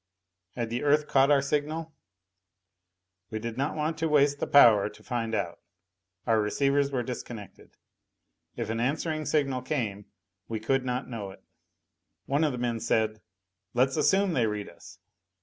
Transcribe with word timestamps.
Had 0.55 0.71
the 0.71 0.81
Earth 0.81 1.05
caught 1.07 1.29
our 1.29 1.43
signal? 1.43 1.93
We 3.29 3.37
did 3.37 3.55
not 3.55 3.75
want 3.75 3.99
to 3.99 4.09
waste 4.09 4.39
the 4.39 4.47
power 4.47 4.89
to 4.89 5.03
find 5.03 5.35
out. 5.35 5.59
Our 6.25 6.41
receivers 6.41 6.91
were 6.91 7.03
disconnected. 7.03 7.77
If 8.55 8.71
an 8.71 8.79
answering 8.79 9.27
signal 9.27 9.61
came, 9.61 10.07
we 10.47 10.59
could 10.59 10.83
not 10.83 11.07
know 11.07 11.29
it. 11.29 11.43
One 12.25 12.43
of 12.43 12.51
the 12.51 12.57
men 12.57 12.79
said: 12.79 13.21
"Let's 13.75 13.95
assume 13.95 14.33
they 14.33 14.47
read 14.47 14.69
us." 14.69 14.97